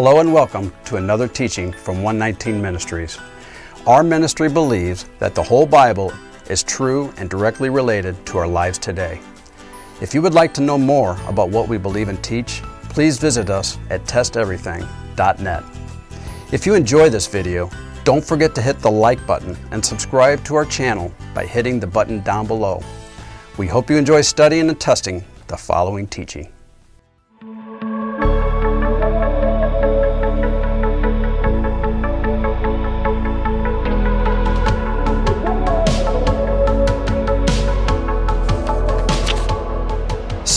[0.00, 3.18] Hello and welcome to another teaching from 119 Ministries.
[3.84, 6.12] Our ministry believes that the whole Bible
[6.48, 9.20] is true and directly related to our lives today.
[10.00, 13.50] If you would like to know more about what we believe and teach, please visit
[13.50, 15.64] us at testeverything.net.
[16.52, 17.68] If you enjoy this video,
[18.04, 21.88] don't forget to hit the like button and subscribe to our channel by hitting the
[21.88, 22.84] button down below.
[23.56, 26.52] We hope you enjoy studying and testing the following teaching.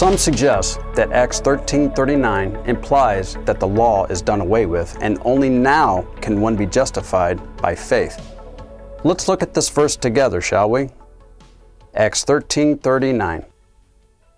[0.01, 5.47] Some suggest that Acts 13:39 implies that the law is done away with and only
[5.47, 8.19] now can one be justified by faith.
[9.03, 10.89] Let's look at this verse together, shall we?
[11.93, 13.45] Acts 13:39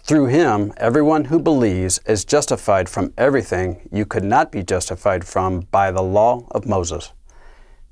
[0.04, 5.62] Through him everyone who believes is justified from everything you could not be justified from
[5.72, 7.14] by the law of Moses.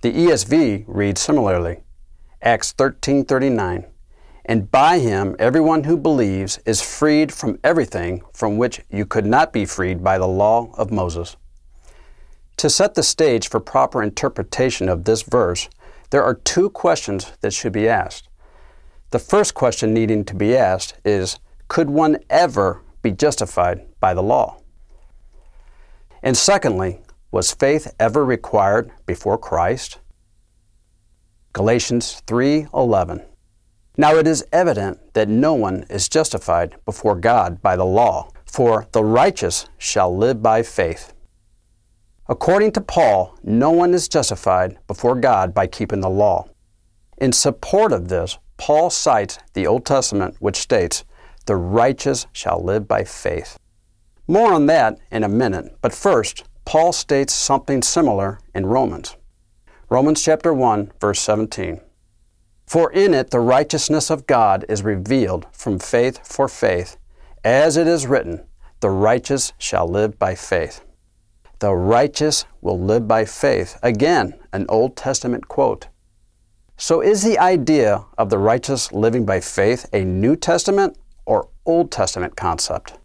[0.02, 1.84] The ESV reads similarly.
[2.42, 3.86] Acts 13:39
[4.45, 9.53] and by him, everyone who believes is freed from everything from which you could not
[9.53, 11.38] be freed by the law of Moses.
[12.58, 15.69] To set the stage for proper interpretation of this verse,
[16.09, 18.28] there are two questions that should be asked.
[19.12, 24.23] The first question needing to be asked is Could one ever be justified by the
[24.23, 24.58] law?
[26.23, 30.00] And secondly, was faith ever required before Christ?
[31.53, 33.25] Galatians 3:11
[33.97, 38.88] now it is evident that no one is justified before God by the law, for
[38.92, 41.14] the righteous shall live by faith.
[42.30, 46.47] According to Paul, no one is justified before God by keeping the law.
[47.17, 51.03] In support of this, Paul cites the Old Testament, which states,
[51.46, 53.57] The righteous shall live by faith.
[54.28, 59.18] More on that in a minute, but first, Paul states something similar in Romans.
[59.90, 61.81] Romans chapter 1, verse 17.
[62.72, 66.96] For in it the righteousness of God is revealed from faith for faith,
[67.44, 68.46] as it is written,
[68.80, 70.80] The righteous shall live by faith.
[71.60, 73.78] The righteous will live by faith.
[73.84, 75.90] Again, an Old Testament quote.
[76.78, 81.92] So, is the idea of the righteous living by faith a New Testament or Old
[81.92, 82.98] Testament concept?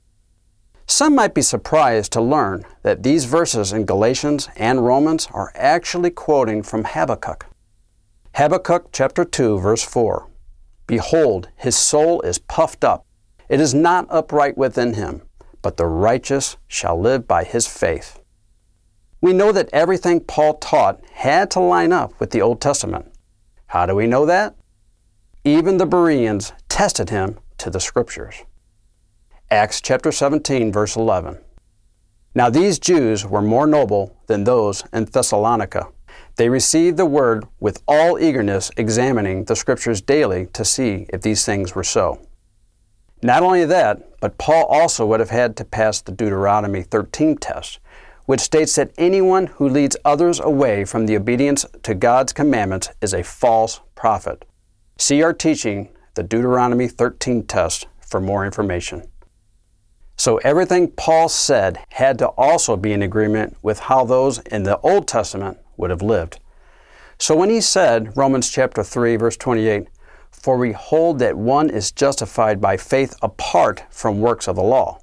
[0.86, 6.10] Some might be surprised to learn that these verses in Galatians and Romans are actually
[6.10, 7.46] quoting from Habakkuk.
[8.36, 10.28] Habakkuk chapter 2 verse 4.
[10.86, 13.06] Behold, his soul is puffed up.
[13.48, 15.22] It is not upright within him,
[15.62, 18.20] but the righteous shall live by his faith.
[19.22, 23.10] We know that everything Paul taught had to line up with the Old Testament.
[23.68, 24.54] How do we know that?
[25.42, 28.44] Even the Bereans tested him to the Scriptures.
[29.50, 31.38] Acts chapter 17, verse 11.
[32.34, 35.88] Now these Jews were more noble than those in Thessalonica
[36.36, 41.44] they received the word with all eagerness, examining the Scriptures daily to see if these
[41.44, 42.20] things were so.
[43.22, 47.80] Not only that, but Paul also would have had to pass the Deuteronomy 13 test,
[48.26, 53.14] which states that anyone who leads others away from the obedience to God's commandments is
[53.14, 54.44] a false prophet.
[54.98, 59.04] See our teaching, the Deuteronomy 13 test, for more information.
[60.18, 64.78] So everything Paul said had to also be in agreement with how those in the
[64.80, 66.40] Old Testament would have lived.
[67.18, 69.88] So when he said, Romans chapter 3, verse 28,
[70.30, 75.00] For we hold that one is justified by faith apart from works of the law,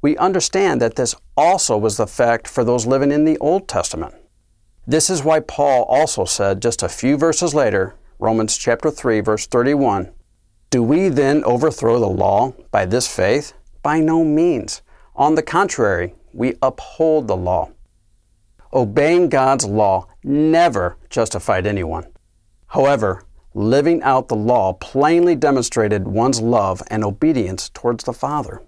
[0.00, 4.14] we understand that this also was the fact for those living in the Old Testament.
[4.86, 9.46] This is why Paul also said just a few verses later, Romans chapter 3, verse
[9.46, 10.12] 31,
[10.70, 13.52] Do we then overthrow the law by this faith?
[13.82, 14.82] By no means.
[15.16, 17.70] On the contrary, we uphold the law.
[18.72, 22.06] Obeying God's law never justified anyone.
[22.66, 23.22] However,
[23.54, 28.62] living out the law plainly demonstrated one's love and obedience towards the Father.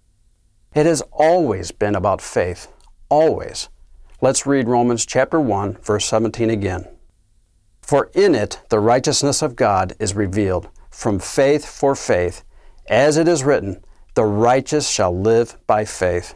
[0.75, 2.69] It has always been about faith,
[3.09, 3.69] always.
[4.23, 6.87] Let's read Romans chapter 1 verse 17 again.
[7.83, 12.45] For in it the righteousness of God is revealed from faith for faith,
[12.89, 16.35] as it is written, the righteous shall live by faith.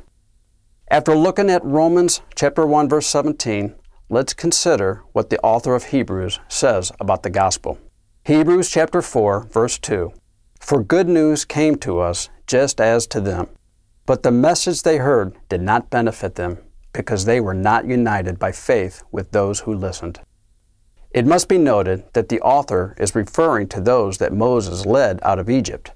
[0.88, 3.74] After looking at Romans chapter 1 verse 17,
[4.10, 7.78] let's consider what the author of Hebrews says about the gospel.
[8.26, 10.12] Hebrews chapter 4 verse 2.
[10.60, 13.48] For good news came to us just as to them,
[14.04, 16.58] but the message they heard did not benefit them
[16.92, 20.20] because they were not united by faith with those who listened.
[21.10, 25.38] It must be noted that the author is referring to those that Moses led out
[25.38, 25.92] of Egypt,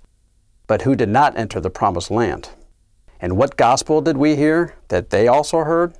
[0.66, 2.50] but who did not enter the promised land.
[3.20, 5.94] And what gospel did we hear that they also heard?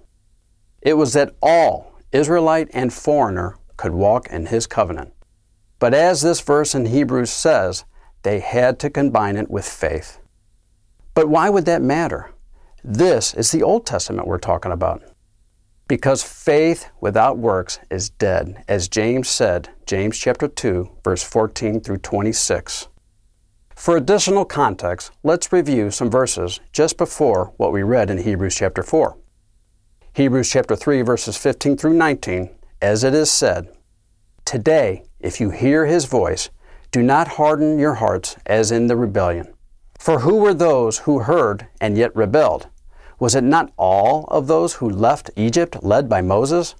[0.81, 5.13] It was that all, Israelite and foreigner, could walk in his covenant.
[5.79, 7.85] But as this verse in Hebrews says,
[8.23, 10.19] they had to combine it with faith.
[11.15, 12.31] But why would that matter?
[12.85, 15.03] This is the Old Testament we're talking about.
[15.89, 21.99] Because faith without works is dead, as James said, James chapter 2, verse 14 through
[21.99, 22.89] 26.
[23.79, 28.83] For additional context, let's review some verses just before what we read in Hebrews chapter
[28.83, 29.17] 4.
[30.15, 32.51] Hebrews chapter 3 verses 15 through 19,
[32.83, 33.69] as it is said,
[34.45, 36.51] Today, if you hear his voice,
[36.91, 39.55] do not harden your hearts as in the rebellion.
[39.97, 42.67] For who were those who heard and yet rebelled?
[43.21, 46.75] Was it not all of those who left Egypt led by Moses?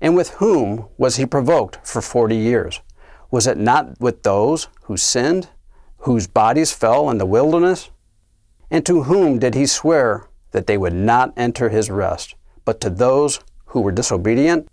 [0.00, 2.80] And with whom was he provoked for forty years?
[3.32, 5.48] Was it not with those who sinned,
[6.04, 7.90] whose bodies fell in the wilderness?
[8.70, 12.34] And to whom did he swear that they would not enter his rest,
[12.66, 14.68] but to those who were disobedient?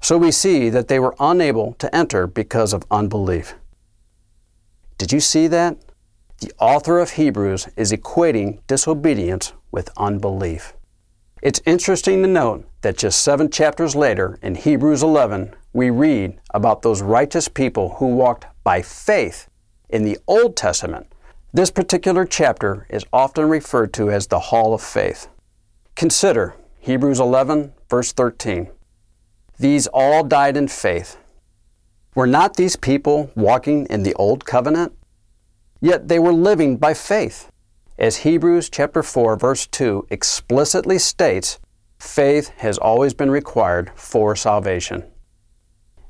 [0.00, 3.54] So we see that they were unable to enter because of unbelief.
[4.98, 5.78] Did you see that?
[6.40, 10.74] The author of Hebrews is equating disobedience with unbelief.
[11.42, 16.82] It's interesting to note that just seven chapters later, in Hebrews 11, we read about
[16.82, 19.48] those righteous people who walked by faith
[19.88, 21.06] in the Old Testament.
[21.52, 25.28] This particular chapter is often referred to as the Hall of Faith.
[25.94, 28.70] Consider Hebrews 11, verse 13.
[29.58, 31.16] These all died in faith.
[32.14, 34.92] Were not these people walking in the Old Covenant?
[35.80, 37.50] Yet they were living by faith.
[37.98, 41.58] As Hebrews chapter 4 verse 2 explicitly states,
[41.98, 45.04] faith has always been required for salvation.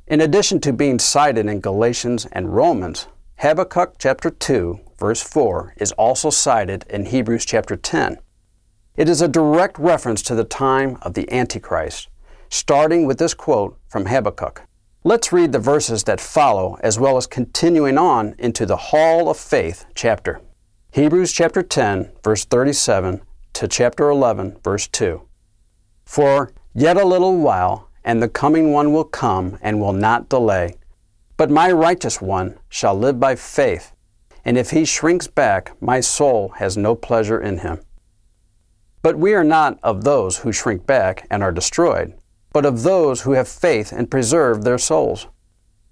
[0.08, 3.06] In addition to being cited in Galatians and Romans,
[3.40, 8.16] Habakkuk chapter 2 verse 4 is also cited in Hebrews chapter 10.
[8.96, 12.08] It is a direct reference to the time of the Antichrist,
[12.48, 14.62] starting with this quote from Habakkuk.
[15.04, 19.36] Let's read the verses that follow as well as continuing on into the Hall of
[19.36, 20.40] Faith chapter.
[20.92, 23.20] Hebrews chapter 10, verse 37
[23.52, 25.20] to chapter 11, verse 2.
[26.06, 30.76] For yet a little while, and the coming one will come and will not delay.
[31.36, 33.92] But my righteous one shall live by faith,
[34.44, 37.80] and if he shrinks back, my soul has no pleasure in him.
[39.02, 42.14] But we are not of those who shrink back and are destroyed,
[42.52, 45.26] but of those who have faith and preserve their souls.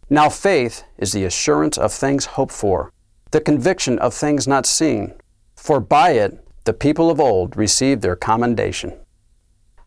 [0.08, 2.90] Now faith is the assurance of things hoped for
[3.34, 5.12] the conviction of things not seen,
[5.56, 8.96] for by it the people of old received their commendation.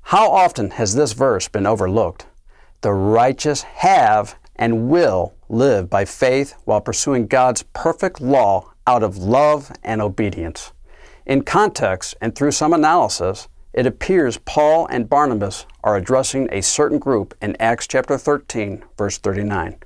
[0.02, 2.28] How often has this verse been overlooked?
[2.82, 9.18] The righteous have and will live by faith while pursuing God's perfect law out of
[9.18, 10.72] love and obedience.
[11.26, 17.00] In context and through some analysis, it appears Paul and Barnabas are addressing a certain
[17.00, 19.78] group in Acts chapter 13, verse 39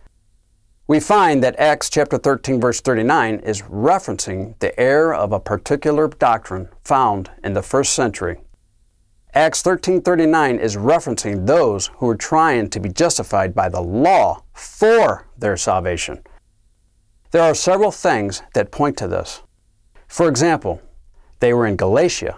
[0.91, 6.09] we find that Acts chapter 13 verse 39 is referencing the error of a particular
[6.09, 8.41] doctrine found in the first century.
[9.33, 15.25] Acts 13:39 is referencing those who were trying to be justified by the law for
[15.37, 16.21] their salvation.
[17.31, 19.41] There are several things that point to this.
[20.05, 20.81] For example,
[21.39, 22.35] they were in Galatia,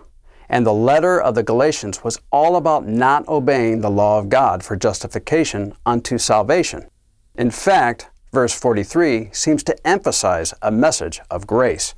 [0.48, 4.64] and the letter of the Galatians was all about not obeying the law of God
[4.64, 6.86] for justification unto salvation.
[7.34, 11.96] In fact, verse 43 seems to emphasize a message of grace.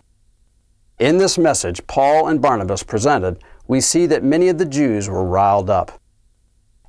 [1.00, 5.24] In this message Paul and Barnabas presented, we see that many of the Jews were
[5.24, 6.00] riled up.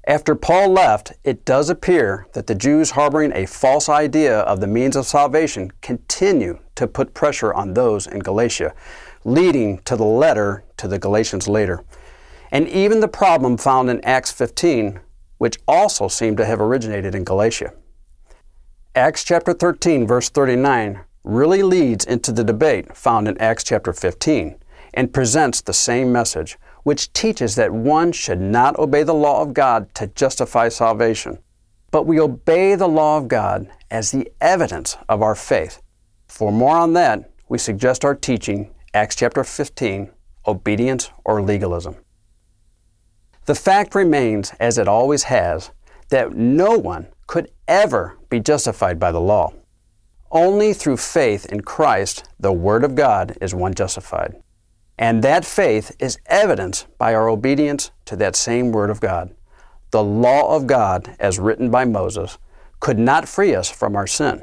[0.06, 4.68] After Paul left, it does appear that the Jews harboring a false idea of the
[4.68, 8.72] means of salvation continue to put pressure on those in Galatia,
[9.24, 11.82] leading to the letter to the Galatians later.
[12.52, 15.00] And even the problem found in Acts 15,
[15.38, 17.72] which also seemed to have originated in Galatia.
[18.94, 24.56] Acts chapter 13, verse 39, really leads into the debate found in Acts chapter 15
[24.94, 26.56] and presents the same message,
[26.86, 31.36] which teaches that one should not obey the law of God to justify salvation,
[31.90, 35.82] but we obey the law of God as the evidence of our faith.
[36.28, 40.12] For more on that, we suggest our teaching, Acts chapter 15,
[40.46, 41.96] Obedience or Legalism.
[43.46, 45.72] The fact remains, as it always has,
[46.10, 49.52] that no one could ever be justified by the law.
[50.30, 54.40] Only through faith in Christ, the Word of God, is one justified.
[54.98, 59.34] And that faith is evidenced by our obedience to that same Word of God.
[59.90, 62.38] The law of God, as written by Moses,
[62.80, 64.42] could not free us from our sin.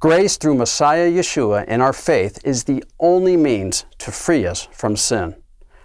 [0.00, 4.96] Grace through Messiah Yeshua in our faith is the only means to free us from
[4.96, 5.34] sin.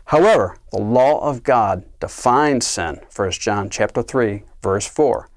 [0.06, 5.30] However, the law of God defines sin, 1 John chapter 3, verse 4.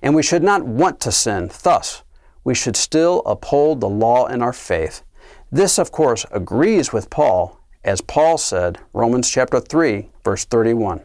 [0.00, 1.50] And we should not want to sin.
[1.62, 2.02] Thus,
[2.44, 5.02] we should still uphold the law in our faith.
[5.50, 11.02] This, of course, agrees with Paul, as Paul said, Romans chapter 3, verse 31.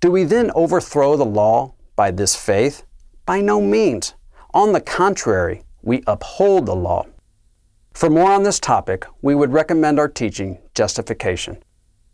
[0.00, 2.84] Do we then overthrow the law by this faith?
[3.24, 4.14] By no means.
[4.52, 7.06] On the contrary, we uphold the law.
[7.94, 11.62] For more on this topic, we would recommend our teaching, Justification.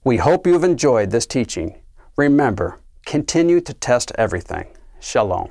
[0.05, 1.83] We hope you have enjoyed this teaching.
[2.17, 4.69] Remember, continue to test everything.
[5.01, 5.51] Shalom.